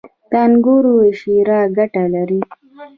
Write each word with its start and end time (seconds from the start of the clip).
•د 0.31 0.33
انګورو 0.45 0.93
شیره 1.19 1.59
ګټه 1.77 2.03
لري. 2.13 2.41